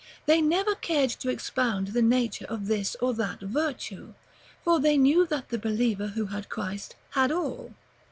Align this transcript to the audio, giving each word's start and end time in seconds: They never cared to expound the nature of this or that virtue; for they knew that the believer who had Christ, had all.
They 0.25 0.41
never 0.41 0.73
cared 0.73 1.11
to 1.11 1.29
expound 1.29 1.89
the 1.89 2.01
nature 2.01 2.47
of 2.49 2.65
this 2.65 2.95
or 3.01 3.13
that 3.13 3.39
virtue; 3.41 4.15
for 4.63 4.79
they 4.79 4.97
knew 4.97 5.27
that 5.27 5.49
the 5.49 5.59
believer 5.59 6.07
who 6.07 6.25
had 6.25 6.49
Christ, 6.49 6.95
had 7.11 7.31
all. 7.31 7.75